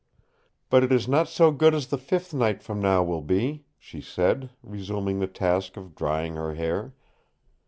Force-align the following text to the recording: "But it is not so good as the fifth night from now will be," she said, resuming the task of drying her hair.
"But 0.71 0.83
it 0.83 0.91
is 0.91 1.07
not 1.07 1.27
so 1.27 1.51
good 1.51 1.75
as 1.75 1.85
the 1.89 1.97
fifth 1.99 2.33
night 2.33 2.63
from 2.63 2.79
now 2.79 3.03
will 3.03 3.21
be," 3.21 3.65
she 3.77 4.01
said, 4.01 4.49
resuming 4.63 5.19
the 5.19 5.27
task 5.27 5.77
of 5.77 5.93
drying 5.93 6.37
her 6.37 6.55
hair. 6.55 6.95